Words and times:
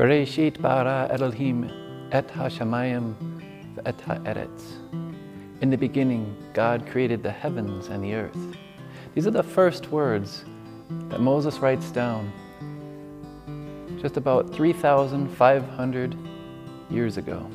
Bereshit 0.00 0.58
bara 0.62 1.06
Elohim 1.10 1.70
et 2.10 2.26
hashamayim 2.28 3.14
et 3.84 3.98
haaretz. 3.98 4.62
In 5.60 5.68
the 5.68 5.76
beginning, 5.76 6.34
God 6.54 6.86
created 6.86 7.22
the 7.22 7.30
heavens 7.30 7.88
and 7.88 8.02
the 8.02 8.14
earth. 8.14 8.56
These 9.14 9.26
are 9.26 9.30
the 9.30 9.42
first 9.42 9.90
words 9.90 10.46
that 11.10 11.20
Moses 11.20 11.58
writes 11.58 11.90
down 11.90 12.32
just 14.00 14.16
about 14.16 14.54
3,500 14.54 16.16
years 16.88 17.18
ago. 17.18 17.46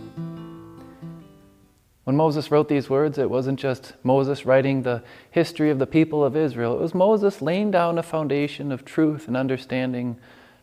When 2.04 2.16
Moses 2.16 2.52
wrote 2.52 2.70
these 2.70 2.92
words, 2.92 3.18
it 3.18 3.28
wasn't 3.28 3.60
just 3.60 3.94
Moses 4.04 4.46
writing 4.46 4.84
the 4.84 5.04
history 5.32 5.72
of 5.72 5.80
the 5.80 5.88
people 5.88 6.24
of 6.24 6.36
Israel, 6.36 6.76
it 6.76 6.82
was 6.82 6.94
Moses 6.94 7.42
laying 7.42 7.72
down 7.72 7.98
a 7.98 8.04
foundation 8.04 8.72
of 8.72 8.86
truth 8.86 9.28
and 9.28 9.36
understanding 9.36 10.20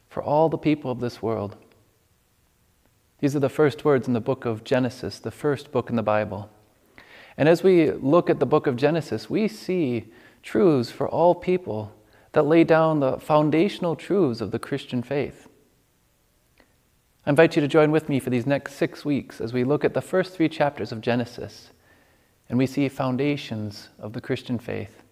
for 0.08 0.22
all 0.22 0.48
the 0.48 0.56
people 0.56 0.88
of 0.88 1.00
this 1.00 1.20
world. 1.20 1.56
These 3.22 3.36
are 3.36 3.40
the 3.40 3.48
first 3.48 3.84
words 3.84 4.08
in 4.08 4.14
the 4.14 4.20
book 4.20 4.44
of 4.44 4.64
Genesis, 4.64 5.20
the 5.20 5.30
first 5.30 5.70
book 5.70 5.88
in 5.88 5.94
the 5.94 6.02
Bible. 6.02 6.50
And 7.36 7.48
as 7.48 7.62
we 7.62 7.92
look 7.92 8.28
at 8.28 8.40
the 8.40 8.46
book 8.46 8.66
of 8.66 8.74
Genesis, 8.74 9.30
we 9.30 9.46
see 9.46 10.12
truths 10.42 10.90
for 10.90 11.08
all 11.08 11.36
people 11.36 11.92
that 12.32 12.46
lay 12.46 12.64
down 12.64 12.98
the 12.98 13.20
foundational 13.20 13.94
truths 13.94 14.40
of 14.40 14.50
the 14.50 14.58
Christian 14.58 15.04
faith. 15.04 15.48
I 17.24 17.30
invite 17.30 17.54
you 17.54 17.62
to 17.62 17.68
join 17.68 17.92
with 17.92 18.08
me 18.08 18.18
for 18.18 18.30
these 18.30 18.44
next 18.44 18.74
six 18.74 19.04
weeks 19.04 19.40
as 19.40 19.52
we 19.52 19.62
look 19.62 19.84
at 19.84 19.94
the 19.94 20.00
first 20.00 20.34
three 20.34 20.48
chapters 20.48 20.90
of 20.90 21.00
Genesis 21.00 21.70
and 22.48 22.58
we 22.58 22.66
see 22.66 22.88
foundations 22.88 23.88
of 24.00 24.14
the 24.14 24.20
Christian 24.20 24.58
faith. 24.58 25.04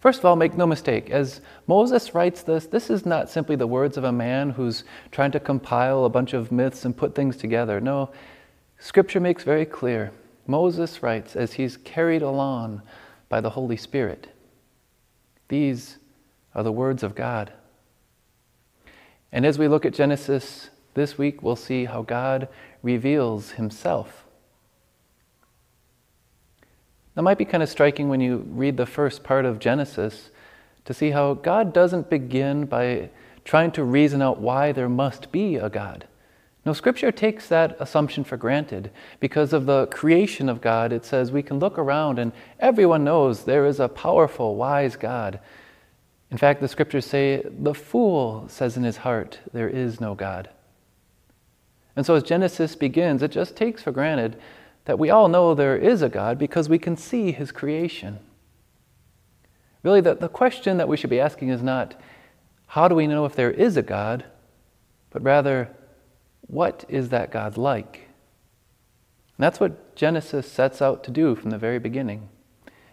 First 0.00 0.20
of 0.20 0.24
all, 0.24 0.36
make 0.36 0.56
no 0.56 0.66
mistake, 0.66 1.10
as 1.10 1.42
Moses 1.66 2.14
writes 2.14 2.42
this, 2.42 2.66
this 2.66 2.88
is 2.88 3.04
not 3.04 3.28
simply 3.28 3.54
the 3.54 3.66
words 3.66 3.98
of 3.98 4.04
a 4.04 4.12
man 4.12 4.50
who's 4.50 4.82
trying 5.10 5.30
to 5.32 5.40
compile 5.40 6.06
a 6.06 6.10
bunch 6.10 6.32
of 6.32 6.50
myths 6.50 6.86
and 6.86 6.96
put 6.96 7.14
things 7.14 7.36
together. 7.36 7.80
No, 7.82 8.10
Scripture 8.78 9.20
makes 9.20 9.44
very 9.44 9.66
clear. 9.66 10.10
Moses 10.46 11.02
writes 11.02 11.36
as 11.36 11.52
he's 11.52 11.76
carried 11.76 12.22
along 12.22 12.80
by 13.28 13.42
the 13.42 13.50
Holy 13.50 13.76
Spirit. 13.76 14.28
These 15.48 15.98
are 16.54 16.62
the 16.62 16.72
words 16.72 17.02
of 17.02 17.14
God. 17.14 17.52
And 19.30 19.44
as 19.44 19.58
we 19.58 19.68
look 19.68 19.84
at 19.84 19.92
Genesis 19.92 20.70
this 20.94 21.18
week, 21.18 21.42
we'll 21.42 21.56
see 21.56 21.84
how 21.84 22.02
God 22.02 22.48
reveals 22.82 23.52
himself 23.52 24.19
that 27.14 27.22
might 27.22 27.38
be 27.38 27.44
kind 27.44 27.62
of 27.62 27.68
striking 27.68 28.08
when 28.08 28.20
you 28.20 28.44
read 28.48 28.76
the 28.76 28.86
first 28.86 29.24
part 29.24 29.44
of 29.44 29.58
Genesis 29.58 30.30
to 30.84 30.94
see 30.94 31.10
how 31.10 31.34
God 31.34 31.72
doesn't 31.72 32.10
begin 32.10 32.66
by 32.66 33.10
trying 33.44 33.72
to 33.72 33.84
reason 33.84 34.22
out 34.22 34.40
why 34.40 34.72
there 34.72 34.88
must 34.88 35.32
be 35.32 35.56
a 35.56 35.68
God. 35.68 36.06
No, 36.64 36.72
Scripture 36.72 37.10
takes 37.10 37.48
that 37.48 37.76
assumption 37.80 38.22
for 38.22 38.36
granted. 38.36 38.90
Because 39.18 39.52
of 39.52 39.66
the 39.66 39.86
creation 39.86 40.48
of 40.48 40.60
God, 40.60 40.92
it 40.92 41.04
says 41.04 41.32
we 41.32 41.42
can 41.42 41.58
look 41.58 41.78
around 41.78 42.18
and 42.18 42.32
everyone 42.58 43.02
knows 43.02 43.44
there 43.44 43.66
is 43.66 43.80
a 43.80 43.88
powerful, 43.88 44.56
wise 44.56 44.96
God. 44.96 45.40
In 46.30 46.36
fact, 46.36 46.60
the 46.60 46.68
Scriptures 46.68 47.06
say, 47.06 47.42
the 47.44 47.74
fool 47.74 48.46
says 48.48 48.76
in 48.76 48.84
his 48.84 48.98
heart, 48.98 49.40
there 49.52 49.68
is 49.68 50.00
no 50.00 50.14
God. 50.14 50.50
And 51.96 52.06
so 52.06 52.14
as 52.14 52.22
Genesis 52.22 52.76
begins, 52.76 53.22
it 53.22 53.30
just 53.30 53.56
takes 53.56 53.82
for 53.82 53.90
granted 53.90 54.36
that 54.84 54.98
we 54.98 55.10
all 55.10 55.28
know 55.28 55.54
there 55.54 55.76
is 55.76 56.02
a 56.02 56.08
God 56.08 56.38
because 56.38 56.68
we 56.68 56.78
can 56.78 56.96
see 56.96 57.32
his 57.32 57.52
creation. 57.52 58.18
Really, 59.82 60.00
the, 60.00 60.14
the 60.14 60.28
question 60.28 60.76
that 60.78 60.88
we 60.88 60.96
should 60.96 61.10
be 61.10 61.20
asking 61.20 61.48
is 61.48 61.62
not, 61.62 61.94
how 62.66 62.88
do 62.88 62.94
we 62.94 63.06
know 63.06 63.24
if 63.24 63.34
there 63.34 63.50
is 63.50 63.76
a 63.76 63.82
God, 63.82 64.24
but 65.10 65.22
rather, 65.22 65.70
what 66.42 66.84
is 66.88 67.08
that 67.08 67.30
God 67.30 67.56
like? 67.56 68.08
And 69.36 69.44
that's 69.44 69.60
what 69.60 69.96
Genesis 69.96 70.50
sets 70.50 70.82
out 70.82 71.02
to 71.04 71.10
do 71.10 71.34
from 71.34 71.50
the 71.50 71.58
very 71.58 71.78
beginning 71.78 72.28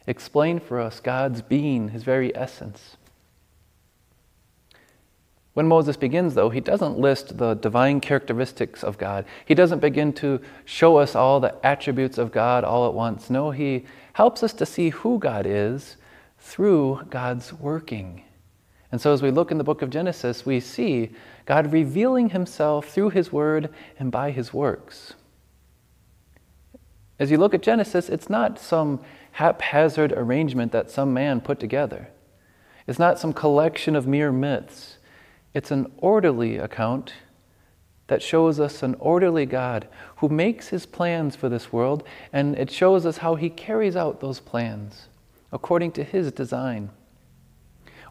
explain 0.07 0.57
for 0.57 0.79
us 0.79 1.01
God's 1.01 1.41
being, 1.41 1.89
his 1.89 2.03
very 2.03 2.35
essence. 2.35 2.95
When 5.57 5.67
Moses 5.67 5.97
begins, 5.97 6.35
though, 6.35 6.51
he 6.51 6.59
doesn't 6.59 6.99
list 6.99 7.39
the 7.39 7.55
divine 7.55 7.99
characteristics 7.99 8.83
of 8.83 8.99
God. 8.99 9.25
He 9.43 9.55
doesn't 9.55 9.79
begin 9.79 10.13
to 10.13 10.39
show 10.65 10.97
us 10.97 11.15
all 11.15 11.39
the 11.39 11.55
attributes 11.65 12.19
of 12.19 12.31
God 12.31 12.63
all 12.63 12.87
at 12.87 12.93
once. 12.93 13.31
No, 13.31 13.49
he 13.49 13.87
helps 14.13 14.43
us 14.43 14.53
to 14.53 14.67
see 14.67 14.89
who 14.89 15.17
God 15.17 15.47
is 15.47 15.97
through 16.37 17.01
God's 17.09 17.53
working. 17.53 18.21
And 18.91 19.01
so, 19.01 19.11
as 19.11 19.23
we 19.23 19.31
look 19.31 19.49
in 19.49 19.57
the 19.57 19.63
book 19.63 19.81
of 19.81 19.89
Genesis, 19.89 20.45
we 20.45 20.59
see 20.59 21.09
God 21.47 21.73
revealing 21.73 22.29
himself 22.29 22.89
through 22.89 23.09
his 23.09 23.33
word 23.33 23.73
and 23.97 24.11
by 24.11 24.29
his 24.29 24.53
works. 24.53 25.15
As 27.17 27.31
you 27.31 27.39
look 27.39 27.55
at 27.55 27.63
Genesis, 27.63 28.09
it's 28.09 28.29
not 28.29 28.59
some 28.59 29.01
haphazard 29.31 30.11
arrangement 30.11 30.71
that 30.73 30.91
some 30.91 31.15
man 31.15 31.41
put 31.41 31.59
together, 31.59 32.09
it's 32.85 32.99
not 32.99 33.17
some 33.17 33.33
collection 33.33 33.95
of 33.95 34.05
mere 34.05 34.31
myths. 34.31 34.96
It's 35.53 35.71
an 35.71 35.91
orderly 35.97 36.57
account 36.57 37.13
that 38.07 38.21
shows 38.21 38.59
us 38.59 38.83
an 38.83 38.95
orderly 38.99 39.45
God 39.45 39.87
who 40.17 40.29
makes 40.29 40.69
his 40.69 40.85
plans 40.85 41.35
for 41.35 41.49
this 41.49 41.73
world, 41.73 42.03
and 42.31 42.57
it 42.57 42.71
shows 42.71 43.05
us 43.05 43.17
how 43.17 43.35
he 43.35 43.49
carries 43.49 43.95
out 43.95 44.21
those 44.21 44.39
plans 44.39 45.07
according 45.51 45.91
to 45.93 46.03
his 46.03 46.31
design. 46.31 46.89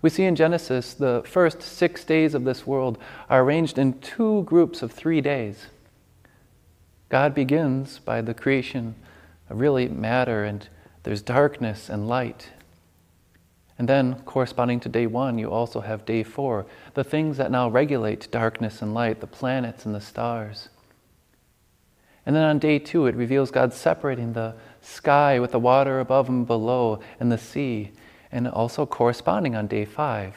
We 0.03 0.11
see 0.11 0.25
in 0.25 0.37
Genesis 0.37 0.95
the 0.95 1.23
first 1.27 1.63
six 1.63 2.05
days 2.05 2.35
of 2.35 2.45
this 2.45 2.67
world 2.67 2.99
are 3.29 3.43
arranged 3.43 3.79
in 3.79 4.01
two 4.01 4.43
groups 4.45 4.83
of 4.83 4.93
three 4.93 5.21
days. 5.21 5.67
God 7.09 7.35
begins 7.35 7.99
by 7.99 8.21
the 8.21 8.35
creation 8.35 8.95
of 9.49 9.61
really 9.61 9.89
matter, 9.89 10.45
and 10.45 10.69
there's 11.03 11.23
darkness 11.23 11.89
and 11.89 12.09
light. 12.09 12.51
And 13.79 13.89
then, 13.89 14.15
corresponding 14.25 14.81
to 14.81 14.89
day 14.89 15.07
one, 15.07 15.39
you 15.39 15.51
also 15.51 15.81
have 15.81 16.07
day 16.07 16.23
four, 16.23 16.67
the 16.95 17.05
things 17.05 17.37
that 17.37 17.51
now 17.51 17.69
regulate 17.69 18.31
darkness 18.31 18.81
and 18.81 18.95
light, 18.95 19.21
the 19.21 19.27
planets 19.27 19.85
and 19.85 19.95
the 19.95 20.01
stars. 20.01 20.71
And 22.25 22.35
then 22.35 22.43
on 22.43 22.59
day 22.59 22.79
two, 22.79 23.07
it 23.07 23.15
reveals 23.15 23.51
God 23.51 23.73
separating 23.73 24.33
the 24.33 24.55
sky 24.81 25.39
with 25.39 25.53
the 25.53 25.61
water 25.61 26.01
above 26.01 26.29
and 26.29 26.47
below 26.47 27.01
and 27.21 27.31
the 27.31 27.39
sea. 27.39 27.93
And 28.33 28.49
also 28.49 28.87
corresponding 28.87 29.55
on 29.55 29.67
day 29.67 29.85
five, 29.85 30.37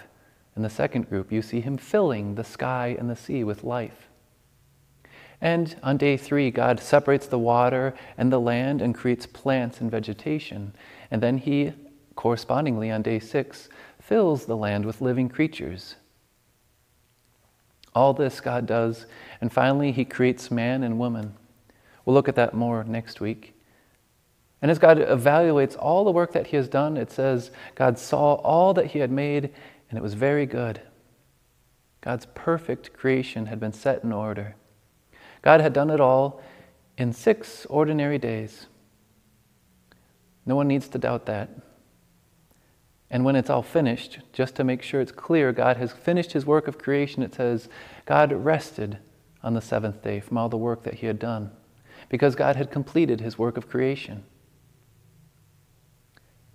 in 0.55 0.61
the 0.61 0.69
second 0.69 1.09
group, 1.09 1.31
you 1.31 1.41
see 1.41 1.61
Him 1.61 1.77
filling 1.77 2.35
the 2.35 2.43
sky 2.43 2.95
and 2.99 3.09
the 3.09 3.15
sea 3.15 3.43
with 3.43 3.63
life. 3.63 4.09
And 5.41 5.75
on 5.81 5.95
day 5.95 6.17
three, 6.17 6.51
God 6.51 6.81
separates 6.81 7.25
the 7.25 7.39
water 7.39 7.93
and 8.17 8.31
the 8.31 8.41
land 8.41 8.81
and 8.81 8.93
creates 8.93 9.25
plants 9.25 9.79
and 9.79 9.89
vegetation. 9.89 10.73
And 11.09 11.23
then 11.23 11.37
He 11.37 11.73
correspondingly 12.19 12.91
on 12.91 13.01
day 13.01 13.17
six, 13.17 13.69
fills 14.01 14.45
the 14.45 14.57
land 14.57 14.83
with 14.83 14.99
living 14.99 15.29
creatures. 15.29 15.95
All 17.95 18.13
this 18.13 18.41
God 18.41 18.65
does, 18.65 19.05
and 19.39 19.49
finally, 19.49 19.93
He 19.93 20.03
creates 20.03 20.51
man 20.51 20.83
and 20.83 20.99
woman. 20.99 21.33
We'll 22.03 22.13
look 22.13 22.27
at 22.27 22.35
that 22.35 22.53
more 22.53 22.83
next 22.83 23.21
week. 23.21 23.55
And 24.61 24.69
as 24.69 24.79
God 24.79 24.97
evaluates 24.97 25.77
all 25.79 26.03
the 26.03 26.11
work 26.11 26.33
that 26.33 26.47
He 26.47 26.57
has 26.57 26.67
done, 26.67 26.97
it 26.97 27.09
says, 27.09 27.51
God 27.75 27.97
saw 27.97 28.33
all 28.33 28.73
that 28.73 28.87
He 28.87 28.99
had 28.99 29.11
made, 29.11 29.53
and 29.89 29.97
it 29.97 30.03
was 30.03 30.13
very 30.13 30.45
good. 30.45 30.81
God's 32.01 32.27
perfect 32.35 32.91
creation 32.91 33.45
had 33.45 33.61
been 33.61 33.71
set 33.71 34.03
in 34.03 34.11
order. 34.11 34.57
God 35.41 35.61
had 35.61 35.71
done 35.71 35.89
it 35.89 36.01
all 36.01 36.41
in 36.97 37.13
six 37.13 37.65
ordinary 37.67 38.17
days. 38.17 38.65
No 40.45 40.57
one 40.57 40.67
needs 40.67 40.89
to 40.89 40.97
doubt 40.97 41.25
that. 41.27 41.49
And 43.11 43.25
when 43.25 43.35
it's 43.35 43.49
all 43.49 43.63
finished, 43.63 44.19
just 44.33 44.55
to 44.55 44.63
make 44.63 44.81
sure 44.81 45.01
it's 45.01 45.11
clear, 45.11 45.51
God 45.51 45.77
has 45.77 45.91
finished 45.91 46.33
his 46.33 46.45
work 46.45 46.67
of 46.67 46.77
creation, 46.77 47.23
it 47.23 47.33
says, 47.33 47.67
God 48.05 48.31
rested 48.31 48.99
on 49.41 49.53
the 49.53 49.61
seventh 49.61 50.03
day 50.03 50.19
from 50.19 50.37
all 50.37 50.49
the 50.49 50.57
work 50.57 50.83
that 50.83 50.95
he 50.95 51.07
had 51.07 51.17
done, 51.17 51.51
because 52.09 52.35
God 52.35 52.55
had 52.55 52.71
completed 52.71 53.19
his 53.19 53.37
work 53.37 53.57
of 53.57 53.67
creation. 53.67 54.23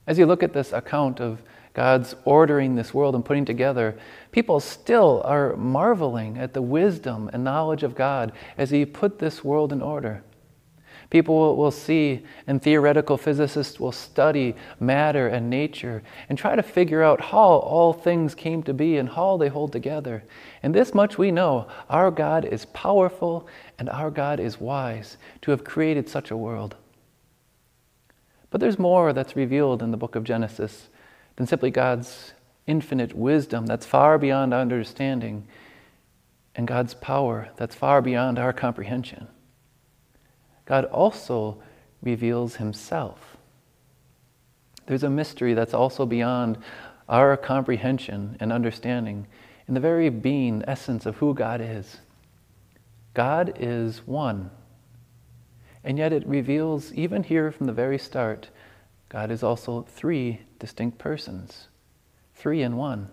As 0.06 0.19
you 0.19 0.26
look 0.26 0.43
at 0.43 0.52
this 0.52 0.73
account 0.73 1.20
of 1.20 1.43
God's 1.73 2.14
ordering 2.25 2.76
this 2.76 2.94
world 2.94 3.14
and 3.14 3.25
putting 3.25 3.44
together, 3.44 3.99
people 4.31 4.61
still 4.61 5.23
are 5.25 5.56
marveling 5.56 6.38
at 6.38 6.55
the 6.55 6.62
wisdom 6.62 7.29
and 7.32 7.43
knowledge 7.43 7.82
of 7.82 7.96
God 7.96 8.32
as 8.56 8.70
He 8.70 8.84
put 8.84 9.19
this 9.19 9.43
world 9.43 9.73
in 9.73 9.82
order. 9.82 10.23
People 11.11 11.56
will 11.56 11.71
see, 11.71 12.25
and 12.47 12.61
theoretical 12.61 13.17
physicists 13.17 13.79
will 13.79 13.93
study 13.93 14.55
matter 14.81 15.29
and 15.29 15.49
nature 15.51 16.03
and 16.29 16.37
try 16.37 16.56
to 16.56 16.62
figure 16.62 17.03
out 17.03 17.21
how 17.21 17.39
all 17.39 17.93
things 17.93 18.35
came 18.35 18.62
to 18.65 18.75
be 18.75 18.97
and 18.97 19.09
how 19.11 19.37
they 19.37 19.49
hold 19.49 19.73
together. 19.73 20.25
And 20.62 20.75
this 20.75 20.95
much 20.95 21.19
we 21.19 21.31
know 21.31 21.69
our 21.89 22.11
God 22.11 22.45
is 22.45 22.65
powerful 22.67 23.47
and 23.79 23.89
our 23.89 24.11
God 24.11 24.41
is 24.41 24.61
wise 24.61 25.17
to 25.43 25.51
have 25.51 25.65
created 25.65 26.09
such 26.09 26.31
a 26.31 26.37
world. 26.37 26.77
But 28.51 28.61
there's 28.61 28.79
more 28.79 29.12
that's 29.12 29.37
revealed 29.37 29.83
in 29.83 29.91
the 29.91 29.97
book 29.97 30.15
of 30.17 30.25
Genesis 30.25 30.89
than 31.37 31.47
simply 31.47 31.71
God's 31.71 32.33
infinite 32.67 33.15
wisdom 33.15 33.67
that's 33.67 33.85
far 33.85 34.17
beyond 34.19 34.55
understanding. 34.55 35.47
and 36.56 36.67
God's 36.67 36.95
power 36.95 37.49
that's 37.56 37.75
far 37.75 38.01
beyond 38.01 38.39
our 38.39 38.53
comprehension. 38.53 39.29
God 40.64 40.84
also 40.87 41.58
reveals 42.02 42.56
himself. 42.56 43.37
There's 44.87 45.02
a 45.02 45.11
mystery 45.11 45.55
that's 45.55 45.75
also 45.75 46.06
beyond 46.06 46.58
our 47.08 47.37
comprehension 47.37 48.37
and 48.40 48.52
understanding 48.52 49.26
in 49.66 49.75
the 49.75 49.81
very 49.81 50.11
being, 50.11 50.62
essence 50.66 51.06
of 51.06 51.16
who 51.16 51.34
God 51.34 51.61
is. 51.61 51.99
God 53.14 53.56
is 53.58 54.06
one. 54.06 54.50
And 55.82 55.99
yet 55.99 56.12
it 56.12 56.26
reveals, 56.26 56.93
even 56.93 57.22
here 57.22 57.50
from 57.50 57.67
the 57.67 57.72
very 57.72 57.99
start, 57.99 58.50
God 59.08 59.31
is 59.31 59.43
also 59.43 59.82
three 59.82 60.40
distinct 60.58 60.99
persons, 60.99 61.69
three 62.34 62.62
in 62.62 62.76
one. 62.76 63.10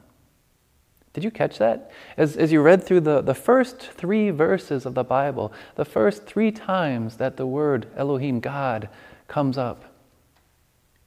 Did 1.14 1.24
you 1.24 1.32
catch 1.32 1.58
that? 1.58 1.92
As, 2.16 2.38
as 2.38 2.52
you 2.52 2.62
read 2.62 2.84
through 2.84 3.02
the, 3.02 3.22
the 3.22 3.36
first 3.36 3.80
three 3.80 4.30
verses 4.30 4.86
of 4.86 4.94
the 4.94 5.04
Bible, 5.04 5.52
the 5.76 5.86
first 5.86 6.26
three 6.26 6.52
times 6.52 7.18
that 7.18 7.38
the 7.38 7.46
word 7.46 7.88
Elohim, 7.98 8.40
God, 8.40 8.88
comes 9.28 9.58
up, 9.58 9.86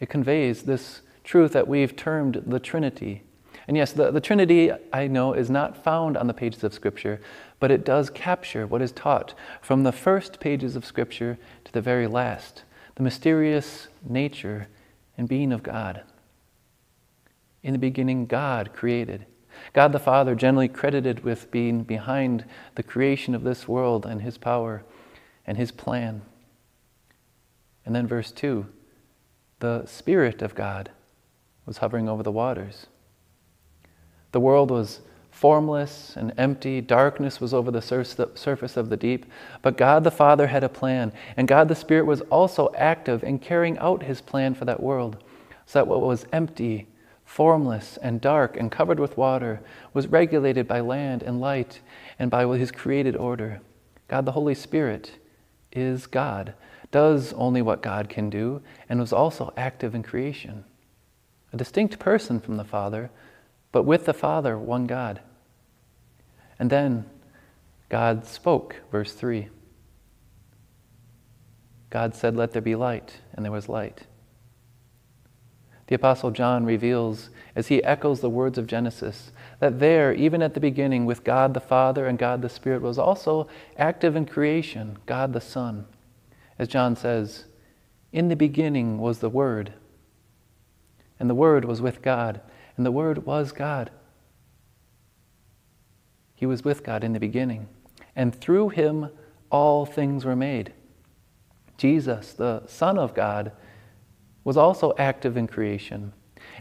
it 0.00 0.08
conveys 0.10 0.62
this 0.62 1.00
truth 1.22 1.52
that 1.52 1.68
we've 1.68 1.96
termed 1.96 2.42
the 2.46 2.60
Trinity. 2.60 3.22
And 3.66 3.76
yes, 3.76 3.92
the, 3.92 4.10
the 4.10 4.20
Trinity, 4.20 4.70
I 4.92 5.06
know, 5.06 5.32
is 5.32 5.48
not 5.48 5.82
found 5.82 6.18
on 6.18 6.26
the 6.26 6.34
pages 6.34 6.62
of 6.62 6.74
Scripture, 6.74 7.20
but 7.58 7.70
it 7.70 7.84
does 7.84 8.10
capture 8.10 8.66
what 8.66 8.82
is 8.82 8.92
taught 8.92 9.32
from 9.62 9.84
the 9.84 9.92
first 9.92 10.38
pages 10.38 10.76
of 10.76 10.84
Scripture 10.84 11.38
to 11.64 11.72
the 11.72 11.80
very 11.80 12.06
last 12.06 12.64
the 12.96 13.02
mysterious 13.02 13.88
nature 14.08 14.68
and 15.18 15.28
being 15.28 15.50
of 15.50 15.64
God. 15.64 16.02
In 17.64 17.72
the 17.72 17.78
beginning, 17.78 18.26
God 18.26 18.72
created. 18.72 19.26
God 19.72 19.92
the 19.92 19.98
Father, 19.98 20.34
generally 20.34 20.68
credited 20.68 21.24
with 21.24 21.50
being 21.50 21.82
behind 21.82 22.44
the 22.74 22.82
creation 22.82 23.34
of 23.34 23.42
this 23.42 23.66
world 23.66 24.04
and 24.06 24.22
His 24.22 24.38
power 24.38 24.84
and 25.46 25.56
His 25.56 25.72
plan. 25.72 26.22
And 27.84 27.94
then, 27.94 28.06
verse 28.06 28.30
2 28.30 28.66
the 29.60 29.86
Spirit 29.86 30.42
of 30.42 30.54
God 30.54 30.90
was 31.64 31.78
hovering 31.78 32.08
over 32.08 32.22
the 32.22 32.32
waters. 32.32 32.86
The 34.32 34.40
world 34.40 34.70
was 34.70 35.00
formless 35.30 36.16
and 36.16 36.32
empty. 36.36 36.80
Darkness 36.80 37.40
was 37.40 37.54
over 37.54 37.70
the 37.70 37.80
surface 37.80 38.76
of 38.76 38.88
the 38.88 38.96
deep. 38.96 39.26
But 39.62 39.76
God 39.76 40.04
the 40.04 40.10
Father 40.10 40.48
had 40.48 40.64
a 40.64 40.68
plan, 40.68 41.12
and 41.36 41.48
God 41.48 41.68
the 41.68 41.74
Spirit 41.74 42.04
was 42.04 42.20
also 42.22 42.72
active 42.76 43.24
in 43.24 43.38
carrying 43.38 43.78
out 43.78 44.02
his 44.02 44.20
plan 44.20 44.54
for 44.54 44.64
that 44.66 44.82
world, 44.82 45.22
so 45.66 45.78
that 45.78 45.86
what 45.86 46.02
was 46.02 46.26
empty 46.32 46.88
formless 47.24 47.96
and 47.98 48.20
dark 48.20 48.56
and 48.56 48.70
covered 48.70 49.00
with 49.00 49.16
water, 49.16 49.60
was 49.92 50.06
regulated 50.06 50.68
by 50.68 50.80
land 50.80 51.22
and 51.22 51.40
light 51.40 51.80
and 52.18 52.30
by 52.30 52.46
his 52.56 52.70
created 52.70 53.16
order. 53.16 53.60
God 54.08 54.24
the 54.24 54.32
Holy 54.32 54.54
Spirit 54.54 55.12
is 55.72 56.06
God, 56.06 56.54
does 56.90 57.32
only 57.32 57.62
what 57.62 57.82
God 57.82 58.08
can 58.08 58.30
do, 58.30 58.62
and 58.88 59.00
was 59.00 59.12
also 59.12 59.52
active 59.56 59.94
in 59.94 60.02
creation. 60.02 60.64
A 61.52 61.56
distinct 61.56 61.98
person 61.98 62.40
from 62.40 62.56
the 62.56 62.64
Father, 62.64 63.10
but 63.72 63.82
with 63.82 64.04
the 64.04 64.14
Father, 64.14 64.56
one 64.58 64.86
God. 64.86 65.20
And 66.58 66.70
then 66.70 67.06
God 67.88 68.26
spoke, 68.26 68.76
verse 68.90 69.12
3. 69.12 69.48
God 71.90 72.14
said, 72.14 72.36
Let 72.36 72.52
there 72.52 72.62
be 72.62 72.74
light, 72.74 73.20
and 73.32 73.44
there 73.44 73.52
was 73.52 73.68
light. 73.68 74.02
The 75.86 75.94
Apostle 75.94 76.30
John 76.30 76.64
reveals, 76.64 77.28
as 77.54 77.68
he 77.68 77.84
echoes 77.84 78.20
the 78.20 78.30
words 78.30 78.56
of 78.56 78.66
Genesis, 78.66 79.32
that 79.60 79.80
there, 79.80 80.14
even 80.14 80.40
at 80.40 80.54
the 80.54 80.60
beginning, 80.60 81.04
with 81.04 81.24
God 81.24 81.52
the 81.52 81.60
Father 81.60 82.06
and 82.06 82.18
God 82.18 82.40
the 82.40 82.48
Spirit, 82.48 82.80
was 82.80 82.98
also 82.98 83.48
active 83.76 84.16
in 84.16 84.24
creation, 84.24 84.98
God 85.04 85.32
the 85.32 85.40
Son. 85.40 85.86
As 86.58 86.68
John 86.68 86.96
says, 86.96 87.44
In 88.12 88.28
the 88.28 88.36
beginning 88.36 88.98
was 88.98 89.18
the 89.18 89.28
Word, 89.28 89.74
and 91.20 91.28
the 91.28 91.34
Word 91.34 91.66
was 91.66 91.82
with 91.82 92.00
God, 92.00 92.40
and 92.76 92.86
the 92.86 92.92
Word 92.92 93.26
was 93.26 93.52
God. 93.52 93.90
He 96.34 96.46
was 96.46 96.64
with 96.64 96.82
God 96.82 97.04
in 97.04 97.12
the 97.12 97.20
beginning, 97.20 97.68
and 98.16 98.34
through 98.34 98.70
him 98.70 99.10
all 99.50 99.84
things 99.84 100.24
were 100.24 100.36
made. 100.36 100.72
Jesus, 101.76 102.32
the 102.32 102.66
Son 102.66 102.98
of 102.98 103.14
God, 103.14 103.52
was 104.44 104.56
also 104.56 104.94
active 104.98 105.36
in 105.36 105.46
creation. 105.46 106.12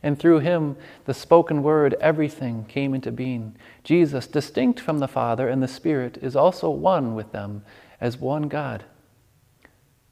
And 0.02 0.18
through 0.18 0.40
him, 0.40 0.78
the 1.06 1.14
spoken 1.14 1.62
word, 1.62 1.96
everything 2.00 2.66
came 2.66 2.94
into 2.94 3.12
being. 3.12 3.56
Jesus, 3.84 4.28
distinct 4.28 4.80
from 4.80 5.00
the 5.00 5.08
Father 5.08 5.48
and 5.48 5.62
the 5.62 5.68
Spirit, 5.68 6.18
is 6.22 6.36
also 6.36 6.70
one 6.70 7.16
with 7.16 7.32
them 7.32 7.64
as 8.02 8.18
one 8.18 8.48
God. 8.48 8.86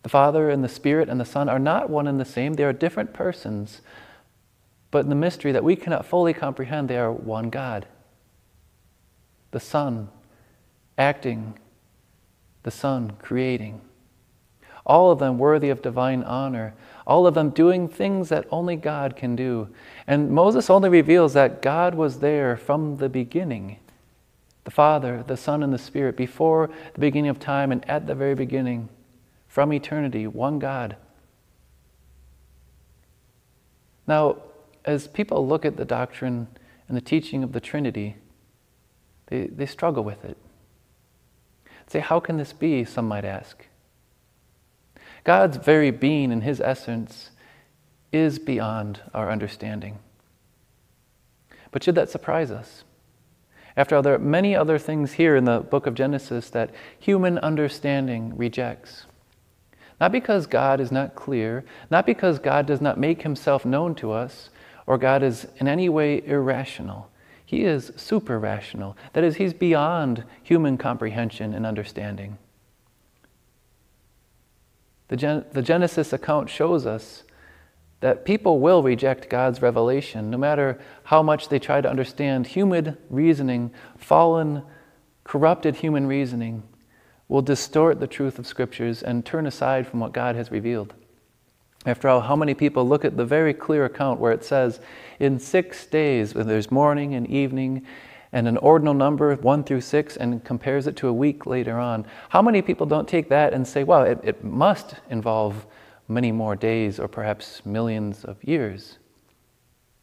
The 0.04 0.10
Father 0.10 0.50
and 0.50 0.64
the 0.64 0.70
Spirit 0.70 1.10
and 1.10 1.20
the 1.20 1.26
Son 1.26 1.48
are 1.48 1.60
not 1.60 1.90
one 1.90 2.08
and 2.08 2.20
the 2.20 2.26
same, 2.26 2.54
they 2.54 2.64
are 2.64 2.74
different 2.74 3.14
persons. 3.14 3.82
But 4.90 5.04
in 5.06 5.10
the 5.10 5.16
mystery 5.16 5.52
that 5.52 5.64
we 5.64 5.76
cannot 5.76 6.06
fully 6.06 6.34
comprehend, 6.34 6.90
they 6.90 6.98
are 6.98 7.12
one 7.12 7.50
God. 7.50 7.88
The 9.52 9.60
Son 9.60 10.10
acting, 10.98 11.58
the 12.64 12.72
Son 12.72 13.14
creating. 13.22 13.82
All 14.86 15.12
of 15.12 15.20
them 15.20 15.38
worthy 15.38 15.70
of 15.70 15.82
divine 15.82 16.24
honor 16.24 16.74
all 17.12 17.28
of 17.28 17.34
them 17.34 17.50
doing 17.50 17.88
things 17.88 18.30
that 18.30 18.48
only 18.52 18.76
God 18.76 19.16
can 19.16 19.36
do. 19.36 19.70
And 20.08 20.32
Moses 20.32 20.70
only 20.70 20.90
reveals 20.90 21.34
that 21.34 21.62
God 21.62 21.96
was 21.96 22.20
there 22.20 22.56
from 22.56 22.98
the 22.98 23.10
beginning 23.10 23.78
the 24.64 24.72
Father, 24.72 25.24
the 25.26 25.36
Son, 25.36 25.64
and 25.64 25.74
the 25.74 25.80
Spirit, 25.80 26.16
before 26.16 26.70
the 26.94 27.00
beginning 27.00 27.32
of 27.32 27.40
time 27.40 27.72
and 27.72 27.84
at 27.90 28.06
the 28.06 28.14
very 28.14 28.36
beginning, 28.36 28.90
from 29.48 29.74
eternity, 29.74 30.28
one 30.28 30.60
God. 30.60 30.96
Now, 34.06 34.38
as 34.86 35.08
people 35.08 35.48
look 35.48 35.66
at 35.66 35.78
the 35.78 35.84
doctrine 35.84 36.48
and 36.88 36.96
the 36.96 37.02
teaching 37.02 37.44
of 37.44 37.54
the 37.54 37.60
Trinity, 37.60 38.18
they, 39.28 39.48
they 39.48 39.66
struggle 39.66 40.04
with 40.04 40.24
it. 40.24 40.38
Say, 41.88 42.00
how 42.00 42.20
can 42.20 42.38
this 42.38 42.54
be? 42.54 42.86
Some 42.86 43.08
might 43.08 43.26
ask. 43.26 43.66
God's 45.24 45.58
very 45.58 45.92
being 45.92 46.32
and 46.32 46.44
his 46.44 46.60
essence 46.60 47.32
is 48.12 48.40
beyond 48.40 49.02
our 49.14 49.32
understanding. 49.32 50.00
But 51.72 51.84
should 51.84 51.96
that 51.96 52.10
surprise 52.10 52.52
us? 52.52 52.84
After 53.78 53.96
all, 53.96 54.02
there 54.02 54.14
are 54.14 54.20
many 54.20 54.56
other 54.56 54.78
things 54.78 55.14
here 55.14 55.36
in 55.36 55.46
the 55.46 55.60
book 55.60 55.88
of 55.88 55.94
Genesis 55.94 56.50
that 56.50 56.72
human 57.00 57.38
understanding 57.38 58.36
rejects. 58.36 59.06
Not 60.00 60.12
because 60.12 60.48
God 60.48 60.82
is 60.82 60.92
not 60.92 61.16
clear, 61.16 61.64
not 61.90 62.06
because 62.06 62.40
God 62.40 62.66
does 62.66 62.82
not 62.82 63.00
make 63.00 63.22
himself 63.22 63.66
known 63.66 63.96
to 63.96 64.12
us, 64.12 64.50
or 64.88 64.98
God 64.98 65.24
is 65.24 65.48
in 65.58 65.68
any 65.68 65.88
way 65.88 66.26
irrational. 66.26 67.10
He 67.46 67.64
is 67.64 67.92
super 67.96 68.40
rational. 68.40 68.98
That 69.14 69.24
is, 69.24 69.36
he's 69.36 69.54
beyond 69.54 70.24
human 70.42 70.78
comprehension 70.78 71.54
and 71.54 71.66
understanding. 71.66 72.38
The, 75.12 75.18
Gen- 75.18 75.44
the 75.52 75.62
Genesis 75.62 76.14
account 76.14 76.50
shows 76.50 76.86
us 76.86 77.24
that 78.00 78.24
people 78.24 78.62
will 78.62 78.82
reject 78.82 79.30
God's 79.30 79.62
revelation 79.62 80.32
no 80.32 80.38
matter 80.38 80.80
how 81.04 81.22
much 81.22 81.50
they 81.50 81.60
try 81.60 81.82
to 81.82 81.90
understand 81.90 82.48
human 82.48 82.98
reasoning, 83.10 83.72
fallen, 83.98 84.64
corrupted 85.26 85.76
human 85.76 86.08
reasoning 86.08 86.64
will 87.28 87.42
distort 87.42 88.00
the 88.00 88.08
truth 88.08 88.40
of 88.40 88.48
scriptures 88.48 89.04
and 89.04 89.26
turn 89.26 89.46
aside 89.46 89.86
from 89.86 90.00
what 90.00 90.14
God 90.14 90.38
has 90.38 90.50
revealed. 90.50 90.94
After 91.86 92.08
all, 92.08 92.22
how 92.22 92.38
many 92.38 92.54
people 92.54 92.88
look 92.88 93.04
at 93.04 93.18
the 93.18 93.26
very 93.26 93.54
clear 93.54 93.84
account 93.84 94.22
where 94.22 94.32
it 94.32 94.46
says, 94.46 94.80
in 95.20 95.40
six 95.40 95.86
days, 95.86 96.34
when 96.34 96.48
there's 96.48 96.72
morning 96.72 97.16
and 97.16 97.28
evening, 97.28 97.86
and 98.34 98.48
an 98.48 98.58
ordinal 98.58 98.94
number, 98.94 99.36
one 99.36 99.64
through 99.64 99.82
six, 99.82 100.16
and 100.16 100.44
compares 100.44 100.88
it 100.88 100.96
to 100.98 101.08
a 101.08 101.14
week 101.14 101.46
later 101.46 101.78
on. 101.78 102.06
How 102.30 102.42
many 102.42 102.62
people 102.62 102.86
don't 102.86 103.08
take 103.08 103.30
that 103.30 103.54
and 103.54 103.68
say, 103.68 103.84
well, 103.84 104.04
it, 104.04 104.20
it 104.24 104.44
must 104.44 104.96
involve 105.10 105.66
many 106.08 106.32
more 106.32 106.56
days 106.56 107.00
or 107.00 107.08
perhaps 107.08 107.66
millions 107.66 108.24
of 108.24 108.42
years? 108.44 108.98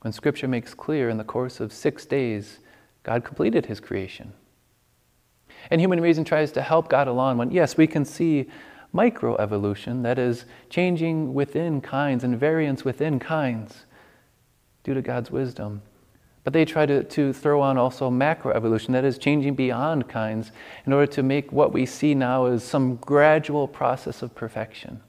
When 0.03 0.13
Scripture 0.13 0.49
makes 0.49 0.75
clear 0.75 1.09
in 1.09 1.17
the 1.17 1.25
course 1.25 1.59
of 1.59 1.73
six 1.73 2.05
days, 2.05 2.61
God 3.03 3.25
completed 3.25 3.67
His 3.67 3.81
creation. 3.81 4.33
And 5.71 5.81
human 5.81 6.01
reason 6.01 6.25
tries 6.25 6.53
to 6.53 6.63
help 6.63 6.89
God 6.89 7.09
along 7.09 7.39
when, 7.39 7.51
yes, 7.51 7.77
we 7.77 7.87
can 7.87 8.05
see 8.05 8.49
microevolution, 8.95 10.03
that 10.03 10.19
is, 10.19 10.45
changing 10.71 11.35
within 11.35 11.81
kinds 11.81 12.25
and 12.25 12.39
variance 12.39 12.85
within 12.85 13.19
kinds 13.19 13.87
due 14.85 14.95
to 14.95 15.03
God's 15.03 15.31
wisdom. 15.31 15.83
But 16.45 16.53
they 16.53 16.65
try 16.65 16.87
to, 16.87 17.05
to 17.05 17.33
throw 17.33 17.61
on 17.61 17.77
also 17.77 18.11
macroevolution, 18.11 18.93
that 18.93 19.05
is, 19.05 19.19
changing 19.19 19.55
beyond 19.55 20.09
kinds, 20.09 20.53
in 20.87 20.93
order 20.93 21.11
to 21.13 21.23
make 21.23 21.53
what 21.53 21.73
we 21.73 21.85
see 21.85 22.15
now 22.15 22.47
as 22.47 22.65
some 22.65 22.97
gradual 22.97 23.69
process 23.69 24.23
of 24.23 24.35
perfection. 24.35 25.01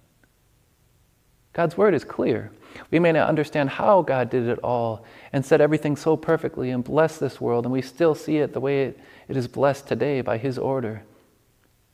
God's 1.53 1.77
word 1.77 1.93
is 1.93 2.03
clear. 2.03 2.51
We 2.91 2.99
may 2.99 3.11
not 3.11 3.27
understand 3.27 3.69
how 3.69 4.01
God 4.01 4.29
did 4.29 4.47
it 4.47 4.59
all 4.59 5.03
and 5.33 5.45
set 5.45 5.61
everything 5.61 5.95
so 5.95 6.15
perfectly 6.15 6.69
and 6.69 6.83
blessed 6.83 7.19
this 7.19 7.41
world, 7.41 7.65
and 7.65 7.73
we 7.73 7.81
still 7.81 8.15
see 8.15 8.37
it 8.37 8.53
the 8.53 8.59
way 8.59 8.83
it, 8.83 8.99
it 9.27 9.37
is 9.37 9.47
blessed 9.47 9.87
today 9.87 10.21
by 10.21 10.37
His 10.37 10.57
order. 10.57 11.03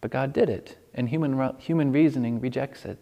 But 0.01 0.11
God 0.11 0.33
did 0.33 0.49
it, 0.49 0.77
and 0.93 1.09
human, 1.09 1.55
human 1.57 1.91
reasoning 1.91 2.39
rejects 2.39 2.85
it. 2.85 2.99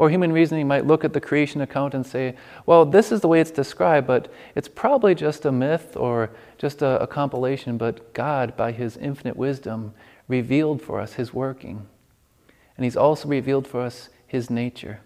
Or 0.00 0.08
human 0.08 0.32
reasoning 0.32 0.66
might 0.66 0.86
look 0.86 1.04
at 1.04 1.12
the 1.12 1.20
creation 1.20 1.60
account 1.60 1.92
and 1.92 2.06
say, 2.06 2.34
well, 2.64 2.86
this 2.86 3.12
is 3.12 3.20
the 3.20 3.28
way 3.28 3.38
it's 3.38 3.50
described, 3.50 4.06
but 4.06 4.32
it's 4.54 4.66
probably 4.66 5.14
just 5.14 5.44
a 5.44 5.52
myth 5.52 5.94
or 5.94 6.30
just 6.56 6.80
a, 6.80 7.02
a 7.02 7.06
compilation, 7.06 7.76
but 7.76 8.14
God, 8.14 8.56
by 8.56 8.72
His 8.72 8.96
infinite 8.96 9.36
wisdom, 9.36 9.92
revealed 10.26 10.80
for 10.80 11.00
us 11.00 11.12
His 11.12 11.34
working. 11.34 11.86
And 12.78 12.84
He's 12.84 12.96
also 12.96 13.28
revealed 13.28 13.66
for 13.66 13.82
us 13.82 14.08
His 14.26 14.48
nature. 14.48 15.00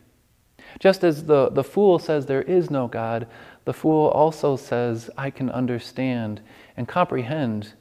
Just 0.78 1.02
as 1.02 1.24
the, 1.24 1.48
the 1.48 1.64
fool 1.64 1.98
says 1.98 2.26
there 2.26 2.42
is 2.42 2.70
no 2.70 2.86
God, 2.86 3.26
the 3.64 3.74
fool 3.74 4.06
also 4.10 4.54
says, 4.54 5.10
I 5.18 5.30
can 5.30 5.50
understand 5.50 6.40
and 6.76 6.86
comprehend 6.86 7.72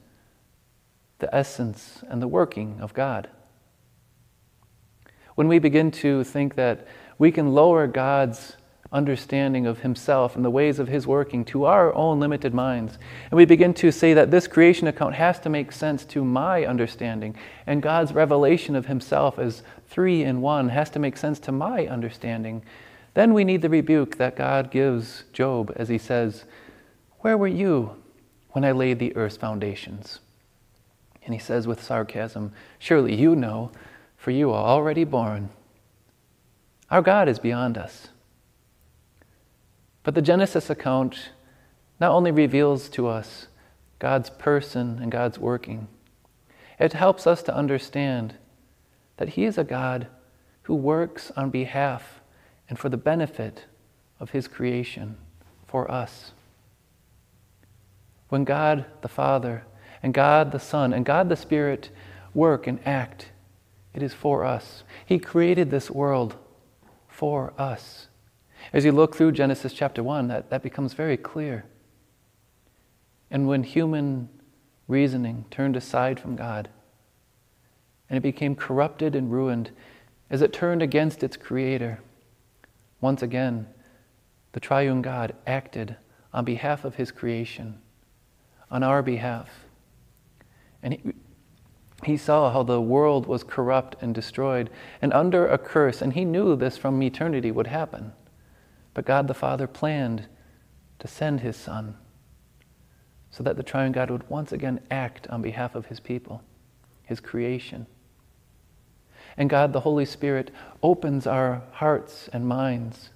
the 1.19 1.29
essence 1.33 2.03
and 2.09 2.23
the 2.23 2.27
working 2.27 2.79
of 2.81 2.95
God. 2.95 3.29
When 5.35 5.47
we 5.47 5.59
begin 5.59 5.91
to 5.91 6.23
think 6.23 6.55
that 6.55 6.87
we 7.23 7.31
can 7.31 7.53
lower 7.53 7.87
God's 7.87 8.57
understanding 8.91 9.65
of 9.65 9.79
Himself 9.79 10.35
and 10.35 10.43
the 10.43 10.49
ways 10.49 10.77
of 10.77 10.89
His 10.89 11.07
working 11.07 11.45
to 11.45 11.63
our 11.63 11.95
own 11.95 12.19
limited 12.19 12.53
minds. 12.53 12.97
And 13.31 13.37
we 13.37 13.45
begin 13.45 13.73
to 13.75 13.93
say 13.93 14.13
that 14.13 14.29
this 14.29 14.45
creation 14.45 14.89
account 14.89 15.15
has 15.15 15.39
to 15.39 15.49
make 15.49 15.71
sense 15.71 16.03
to 16.07 16.25
my 16.25 16.65
understanding, 16.65 17.37
and 17.65 17.81
God's 17.81 18.11
revelation 18.11 18.75
of 18.75 18.87
Himself 18.87 19.39
as 19.39 19.63
three 19.87 20.21
in 20.21 20.41
one 20.41 20.67
has 20.67 20.89
to 20.89 20.99
make 20.99 21.15
sense 21.15 21.39
to 21.39 21.53
my 21.53 21.87
understanding. 21.87 22.61
Then 23.13 23.33
we 23.33 23.45
need 23.45 23.61
the 23.61 23.69
rebuke 23.69 24.17
that 24.17 24.35
God 24.35 24.69
gives 24.69 25.23
Job 25.31 25.71
as 25.77 25.87
He 25.87 25.97
says, 25.97 26.43
Where 27.19 27.37
were 27.37 27.47
you 27.47 28.03
when 28.49 28.65
I 28.65 28.73
laid 28.73 28.99
the 28.99 29.15
earth's 29.15 29.37
foundations? 29.37 30.19
And 31.23 31.33
he 31.33 31.39
says 31.39 31.67
with 31.67 31.81
sarcasm, 31.81 32.51
Surely 32.79 33.15
you 33.15 33.33
know, 33.33 33.71
for 34.17 34.31
you 34.31 34.51
are 34.51 34.65
already 34.65 35.05
born. 35.05 35.51
Our 36.89 37.01
God 37.01 37.27
is 37.27 37.39
beyond 37.39 37.77
us. 37.77 38.09
But 40.03 40.15
the 40.15 40.21
Genesis 40.21 40.69
account 40.69 41.29
not 41.99 42.11
only 42.11 42.31
reveals 42.31 42.89
to 42.89 43.07
us 43.07 43.47
God's 43.99 44.29
person 44.29 44.99
and 45.01 45.11
God's 45.11 45.39
working, 45.39 45.87
it 46.79 46.93
helps 46.93 47.25
us 47.25 47.41
to 47.43 47.55
understand 47.55 48.35
that 49.17 49.29
He 49.29 49.45
is 49.45 49.57
a 49.57 49.63
God 49.63 50.07
who 50.63 50.75
works 50.75 51.31
on 51.37 51.49
behalf 51.49 52.19
and 52.67 52.77
for 52.77 52.89
the 52.89 52.97
benefit 52.97 53.65
of 54.19 54.31
His 54.31 54.47
creation 54.47 55.17
for 55.67 55.89
us. 55.89 56.31
When 58.29 58.43
God 58.43 58.85
the 59.01 59.07
Father 59.07 59.63
and 60.01 60.13
God 60.13 60.51
the 60.51 60.59
Son 60.59 60.91
and 60.91 61.05
God 61.05 61.29
the 61.29 61.35
Spirit 61.35 61.89
work 62.33 62.67
and 62.67 62.79
act, 62.85 63.29
it 63.93 64.01
is 64.01 64.13
for 64.13 64.43
us. 64.43 64.83
He 65.05 65.19
created 65.19 65.69
this 65.69 65.89
world 65.89 66.35
for 67.23 67.53
us. 67.57 68.09
As 68.73 68.83
you 68.83 68.91
look 68.91 69.15
through 69.15 69.31
Genesis 69.31 69.71
chapter 69.71 70.03
1, 70.03 70.27
that, 70.27 70.49
that 70.49 70.61
becomes 70.61 70.91
very 70.91 71.15
clear. 71.15 71.63
And 73.31 73.47
when 73.47 73.63
human 73.63 74.27
reasoning 74.89 75.45
turned 75.49 75.77
aside 75.77 76.19
from 76.19 76.35
God, 76.35 76.67
and 78.09 78.17
it 78.17 78.19
became 78.19 78.57
corrupted 78.57 79.15
and 79.15 79.31
ruined 79.31 79.71
as 80.29 80.41
it 80.41 80.51
turned 80.51 80.81
against 80.81 81.23
its 81.23 81.37
Creator, 81.37 82.01
once 82.99 83.21
again, 83.21 83.67
the 84.51 84.59
triune 84.59 85.01
God 85.01 85.33
acted 85.47 85.95
on 86.33 86.43
behalf 86.43 86.83
of 86.83 86.95
His 86.95 87.09
creation, 87.09 87.79
on 88.69 88.83
our 88.83 89.01
behalf. 89.01 89.49
And 90.81 90.95
he, 90.95 91.13
he 92.05 92.17
saw 92.17 92.51
how 92.51 92.63
the 92.63 92.81
world 92.81 93.25
was 93.27 93.43
corrupt 93.43 93.95
and 94.01 94.15
destroyed 94.15 94.69
and 95.01 95.13
under 95.13 95.47
a 95.47 95.57
curse, 95.57 96.01
and 96.01 96.13
he 96.13 96.25
knew 96.25 96.55
this 96.55 96.77
from 96.77 97.01
eternity 97.01 97.51
would 97.51 97.67
happen. 97.67 98.13
But 98.93 99.05
God 99.05 99.27
the 99.27 99.33
Father 99.33 99.67
planned 99.67 100.27
to 100.99 101.07
send 101.07 101.41
his 101.41 101.55
Son 101.55 101.97
so 103.31 103.43
that 103.43 103.57
the 103.57 103.63
triune 103.63 103.91
God 103.91 104.11
would 104.11 104.29
once 104.29 104.51
again 104.51 104.79
act 104.91 105.27
on 105.27 105.41
behalf 105.41 105.75
of 105.75 105.87
his 105.87 105.99
people, 105.99 106.43
his 107.03 107.19
creation. 107.19 107.87
And 109.35 109.49
God 109.49 109.73
the 109.73 109.79
Holy 109.81 110.05
Spirit 110.05 110.51
opens 110.83 111.25
our 111.25 111.63
hearts 111.71 112.29
and 112.31 112.47
minds, 112.47 113.09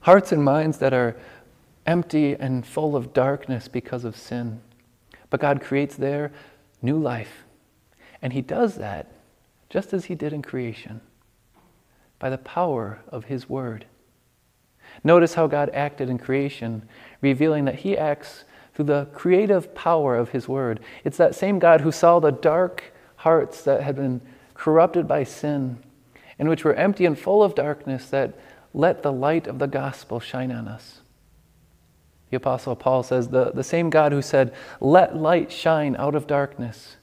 hearts 0.00 0.32
and 0.32 0.44
minds 0.44 0.78
that 0.78 0.92
are 0.92 1.16
empty 1.86 2.34
and 2.34 2.66
full 2.66 2.94
of 2.94 3.12
darkness 3.12 3.68
because 3.68 4.04
of 4.04 4.16
sin. 4.16 4.60
But 5.30 5.40
God 5.40 5.62
creates 5.62 5.96
there 5.96 6.32
new 6.82 6.98
life 6.98 7.44
and 8.22 8.32
he 8.32 8.40
does 8.40 8.76
that 8.76 9.12
just 9.68 9.92
as 9.92 10.06
he 10.06 10.14
did 10.14 10.32
in 10.32 10.42
creation 10.42 11.00
by 12.18 12.30
the 12.30 12.38
power 12.38 13.00
of 13.08 13.24
his 13.24 13.48
word. 13.48 13.84
Notice 15.02 15.34
how 15.34 15.46
God 15.46 15.70
acted 15.74 16.08
in 16.08 16.18
creation, 16.18 16.88
revealing 17.20 17.64
that 17.64 17.76
he 17.76 17.98
acts 17.98 18.44
through 18.74 18.84
the 18.86 19.06
creative 19.12 19.74
power 19.74 20.16
of 20.16 20.30
his 20.30 20.48
word. 20.48 20.80
It's 21.04 21.16
that 21.16 21.34
same 21.34 21.58
God 21.58 21.80
who 21.80 21.90
saw 21.90 22.20
the 22.20 22.30
dark 22.30 22.92
hearts 23.16 23.62
that 23.64 23.82
had 23.82 23.96
been 23.96 24.20
corrupted 24.54 25.08
by 25.08 25.24
sin 25.24 25.82
and 26.38 26.48
which 26.48 26.64
were 26.64 26.74
empty 26.74 27.06
and 27.06 27.18
full 27.18 27.42
of 27.42 27.54
darkness 27.54 28.08
that 28.10 28.34
let 28.74 29.02
the 29.02 29.12
light 29.12 29.46
of 29.46 29.58
the 29.58 29.66
gospel 29.66 30.20
shine 30.20 30.50
on 30.50 30.68
us. 30.68 31.00
The 32.30 32.36
Apostle 32.36 32.76
Paul 32.76 33.02
says, 33.02 33.28
the, 33.28 33.52
the 33.52 33.62
same 33.62 33.90
God 33.90 34.12
who 34.12 34.22
said, 34.22 34.54
Let 34.80 35.16
light 35.16 35.52
shine 35.52 35.94
out 35.96 36.14
of 36.14 36.26
darkness, 36.26 36.96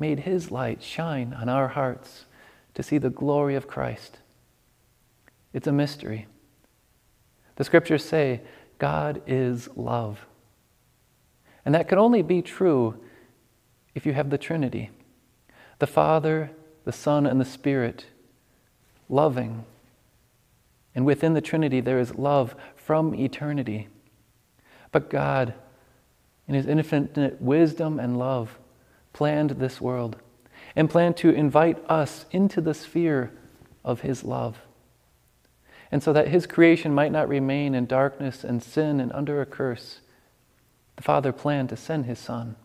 made 0.00 0.20
his 0.20 0.50
light 0.50 0.82
shine 0.82 1.34
on 1.34 1.48
our 1.48 1.68
hearts 1.68 2.24
to 2.74 2.82
see 2.82 2.98
the 2.98 3.10
glory 3.10 3.54
of 3.54 3.68
Christ. 3.68 4.18
It's 5.52 5.66
a 5.66 5.72
mystery. 5.72 6.26
The 7.56 7.64
scriptures 7.64 8.04
say 8.04 8.40
God 8.78 9.22
is 9.26 9.68
love. 9.76 10.26
And 11.64 11.74
that 11.74 11.88
can 11.88 11.98
only 11.98 12.22
be 12.22 12.40
true 12.40 12.98
if 13.94 14.06
you 14.06 14.12
have 14.12 14.30
the 14.30 14.38
Trinity 14.38 14.90
the 15.78 15.86
Father, 15.86 16.50
the 16.84 16.92
Son, 16.92 17.26
and 17.26 17.40
the 17.40 17.44
Spirit 17.44 18.04
loving. 19.08 19.64
And 20.94 21.06
within 21.06 21.32
the 21.32 21.40
Trinity, 21.40 21.80
there 21.80 21.98
is 21.98 22.16
love 22.16 22.54
from 22.76 23.14
eternity. 23.14 23.88
But 24.92 25.08
God, 25.08 25.54
in 26.46 26.54
His 26.54 26.66
infinite 26.66 27.40
wisdom 27.40 27.98
and 27.98 28.18
love, 28.18 28.58
planned 29.12 29.50
this 29.50 29.80
world 29.80 30.16
and 30.76 30.88
planned 30.90 31.16
to 31.18 31.30
invite 31.30 31.78
us 31.88 32.26
into 32.30 32.60
the 32.60 32.74
sphere 32.74 33.32
of 33.84 34.00
His 34.00 34.24
love. 34.24 34.58
And 35.90 36.02
so 36.02 36.12
that 36.12 36.28
His 36.28 36.46
creation 36.46 36.94
might 36.94 37.12
not 37.12 37.28
remain 37.28 37.74
in 37.74 37.86
darkness 37.86 38.44
and 38.44 38.62
sin 38.62 39.00
and 39.00 39.12
under 39.12 39.40
a 39.40 39.46
curse, 39.46 40.00
the 40.96 41.02
Father 41.02 41.32
planned 41.32 41.68
to 41.70 41.76
send 41.76 42.06
His 42.06 42.18
Son. 42.18 42.56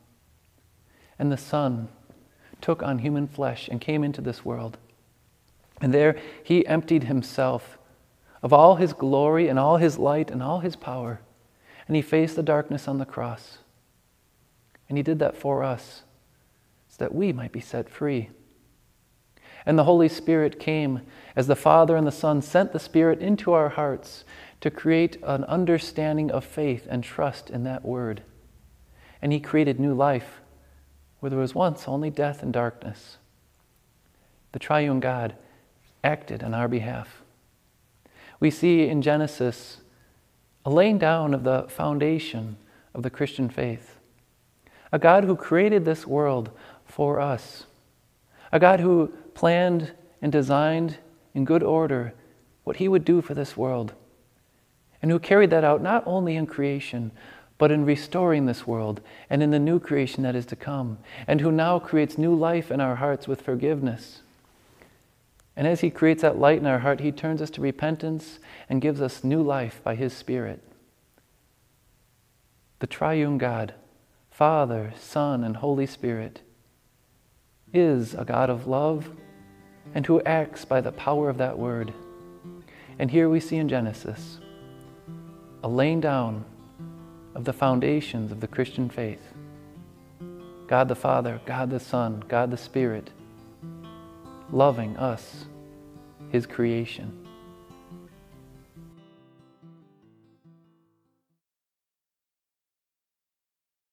And 1.17 1.31
the 1.31 1.37
Son 1.37 1.87
took 2.61 2.83
on 2.83 2.99
human 2.99 3.27
flesh 3.27 3.67
and 3.67 3.81
came 3.81 4.03
into 4.03 4.21
this 4.21 4.45
world. 4.45 4.77
And 5.81 5.93
there 5.93 6.19
He 6.43 6.65
emptied 6.67 7.05
Himself 7.05 7.77
of 8.43 8.53
all 8.53 8.75
His 8.75 8.93
glory 8.93 9.47
and 9.47 9.57
all 9.57 9.77
His 9.77 9.97
light 9.97 10.29
and 10.29 10.43
all 10.43 10.59
His 10.59 10.75
power. 10.75 11.21
And 11.87 11.95
He 11.95 12.01
faced 12.01 12.35
the 12.35 12.43
darkness 12.43 12.87
on 12.87 12.99
the 12.99 13.05
cross. 13.05 13.57
And 14.87 14.97
He 14.97 15.03
did 15.03 15.19
that 15.19 15.35
for 15.35 15.63
us 15.63 16.03
that 16.97 17.13
we 17.13 17.33
might 17.33 17.51
be 17.51 17.59
set 17.59 17.89
free. 17.89 18.29
And 19.65 19.79
the 19.79 19.85
Holy 19.85 20.07
Spirit 20.09 20.59
came 20.59 21.01
as 21.35 21.47
the 21.47 21.55
Father 21.55 21.95
and 21.95 22.05
the 22.05 22.11
Son 22.11 22.41
sent 22.41 22.71
the 22.71 22.79
Spirit 22.79 23.19
into 23.19 23.53
our 23.53 23.69
hearts 23.69 24.23
to 24.61 24.69
create 24.69 25.17
an 25.23 25.43
understanding 25.45 26.31
of 26.31 26.45
faith 26.45 26.87
and 26.89 27.03
trust 27.03 27.49
in 27.49 27.63
that 27.63 27.83
word. 27.83 28.21
And 29.21 29.33
He 29.33 29.39
created 29.39 29.79
new 29.79 29.93
life 29.93 30.41
where 31.19 31.29
there 31.29 31.39
was 31.39 31.55
once 31.55 31.87
only 31.87 32.09
death 32.09 32.43
and 32.43 32.53
darkness. 32.53 33.17
The 34.51 34.59
triune 34.59 34.99
God 34.99 35.35
acted 36.03 36.43
on 36.43 36.53
our 36.53 36.67
behalf. 36.67 37.23
We 38.39 38.51
see 38.51 38.87
in 38.87 39.01
Genesis 39.01 39.81
a 40.63 40.69
laying 40.69 40.97
down 40.97 41.33
of 41.33 41.43
the 41.43 41.65
foundation 41.67 42.57
of 42.93 43.03
the 43.03 43.09
Christian 43.09 43.49
faith. 43.49 43.97
A 44.91 44.99
God 44.99 45.23
who 45.23 45.35
created 45.35 45.83
this 45.83 46.05
world 46.05 46.51
for 46.85 47.19
us. 47.19 47.65
A 48.51 48.59
God 48.59 48.79
who 48.79 49.11
planned 49.33 49.91
and 50.21 50.31
designed 50.31 50.97
in 51.33 51.45
good 51.45 51.63
order 51.63 52.13
what 52.63 52.77
He 52.77 52.87
would 52.87 53.05
do 53.05 53.21
for 53.21 53.33
this 53.33 53.55
world, 53.55 53.93
and 55.01 55.11
who 55.11 55.19
carried 55.19 55.51
that 55.51 55.63
out 55.63 55.81
not 55.81 56.03
only 56.05 56.35
in 56.35 56.47
creation, 56.47 57.11
but 57.57 57.71
in 57.71 57.85
restoring 57.85 58.45
this 58.45 58.67
world 58.67 59.01
and 59.29 59.41
in 59.41 59.51
the 59.51 59.59
new 59.59 59.79
creation 59.79 60.23
that 60.23 60.35
is 60.35 60.45
to 60.47 60.55
come, 60.55 60.97
and 61.27 61.41
who 61.41 61.51
now 61.51 61.79
creates 61.79 62.17
new 62.17 62.33
life 62.33 62.71
in 62.71 62.81
our 62.81 62.95
hearts 62.95 63.27
with 63.27 63.41
forgiveness. 63.41 64.21
And 65.55 65.67
as 65.67 65.81
He 65.81 65.89
creates 65.89 66.21
that 66.21 66.39
light 66.39 66.59
in 66.59 66.65
our 66.65 66.79
heart, 66.79 66.99
He 66.99 67.11
turns 67.11 67.41
us 67.41 67.49
to 67.51 67.61
repentance 67.61 68.39
and 68.67 68.81
gives 68.81 69.01
us 69.01 69.23
new 69.23 69.41
life 69.41 69.79
by 69.83 69.95
His 69.95 70.11
Spirit. 70.11 70.61
The 72.79 72.87
triune 72.87 73.37
God, 73.37 73.73
Father, 74.31 74.93
Son, 74.99 75.43
and 75.43 75.57
Holy 75.57 75.85
Spirit, 75.85 76.41
is 77.73 78.13
a 78.13 78.25
God 78.25 78.49
of 78.49 78.67
love 78.67 79.09
and 79.93 80.05
who 80.05 80.21
acts 80.21 80.65
by 80.65 80.81
the 80.81 80.91
power 80.91 81.29
of 81.29 81.37
that 81.37 81.57
word. 81.57 81.93
And 82.99 83.11
here 83.11 83.29
we 83.29 83.39
see 83.39 83.57
in 83.57 83.69
Genesis 83.69 84.39
a 85.63 85.67
laying 85.67 85.99
down 85.99 86.45
of 87.33 87.43
the 87.43 87.53
foundations 87.53 88.31
of 88.31 88.39
the 88.39 88.47
Christian 88.47 88.89
faith. 88.89 89.33
God 90.67 90.87
the 90.87 90.95
Father, 90.95 91.41
God 91.45 91.69
the 91.69 91.79
Son, 91.79 92.23
God 92.27 92.49
the 92.51 92.57
Spirit, 92.57 93.11
loving 94.51 94.95
us, 94.97 95.45
His 96.29 96.45
creation. 96.45 97.24